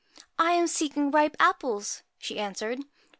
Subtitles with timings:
[0.39, 2.81] I am seeking ripe apples,' she answered.